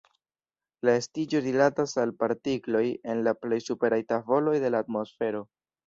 La 0.87 0.95
estiĝo 1.01 1.41
rilatas 1.49 1.93
al 2.05 2.15
partikloj 2.25 2.83
en 3.13 3.25
la 3.31 3.37
plej 3.45 3.63
superaj 3.71 4.05
tavoloj 4.15 4.59
de 4.67 4.77
la 4.77 4.85
atmosfero. 4.89 5.49